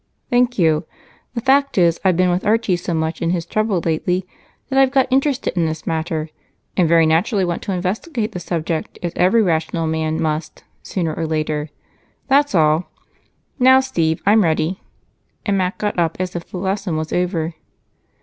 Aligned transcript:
"Thank 0.31 0.57
you. 0.57 0.87
The 1.35 1.41
fact 1.41 1.77
is, 1.77 1.99
I've 2.03 2.17
been 2.17 2.31
with 2.31 2.43
Archie 2.43 2.75
so 2.75 2.95
much 2.95 3.21
in 3.21 3.29
his 3.29 3.45
trouble 3.45 3.79
lately 3.85 4.25
that 4.69 4.79
I've 4.79 4.89
gotten 4.89 5.11
interested 5.11 5.55
in 5.55 5.67
this 5.67 5.85
matter 5.85 6.29
and 6.75 6.89
very 6.89 7.05
naturally 7.05 7.45
want 7.45 7.61
to 7.61 7.71
investigate 7.71 8.31
the 8.31 8.39
subject 8.39 8.97
as 9.03 9.13
every 9.15 9.43
rational 9.43 9.85
man 9.85 10.19
must, 10.19 10.63
sooner 10.81 11.13
or 11.13 11.27
later, 11.27 11.69
that's 12.27 12.55
all. 12.55 12.89
Now, 13.59 13.79
Steve, 13.79 14.23
I'm 14.25 14.43
ready." 14.43 14.81
And 15.45 15.55
Mac 15.55 15.77
got 15.77 15.99
up 15.99 16.17
as 16.19 16.35
if 16.35 16.49
the 16.49 16.57
lesson 16.57 16.97
was 16.97 17.13
over. 17.13 17.53